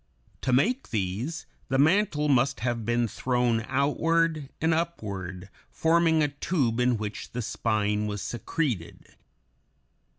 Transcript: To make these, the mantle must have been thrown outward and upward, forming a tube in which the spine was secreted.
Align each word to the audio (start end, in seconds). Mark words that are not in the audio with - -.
To 0.41 0.51
make 0.51 0.89
these, 0.89 1.45
the 1.69 1.77
mantle 1.77 2.27
must 2.27 2.61
have 2.61 2.83
been 2.83 3.07
thrown 3.07 3.63
outward 3.67 4.49
and 4.59 4.73
upward, 4.73 5.47
forming 5.69 6.23
a 6.23 6.29
tube 6.29 6.79
in 6.79 6.97
which 6.97 7.33
the 7.33 7.41
spine 7.43 8.07
was 8.07 8.23
secreted. 8.23 9.15